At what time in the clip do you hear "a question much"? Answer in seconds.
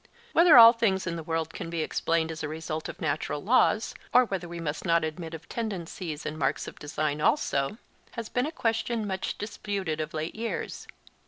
8.47-9.37